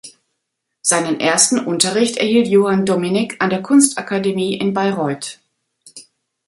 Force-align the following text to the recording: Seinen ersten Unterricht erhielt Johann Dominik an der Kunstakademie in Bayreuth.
Seinen 0.81 1.19
ersten 1.19 1.59
Unterricht 1.59 2.17
erhielt 2.17 2.47
Johann 2.47 2.87
Dominik 2.87 3.35
an 3.37 3.51
der 3.51 3.61
Kunstakademie 3.61 4.55
in 4.55 4.73
Bayreuth. 4.73 5.37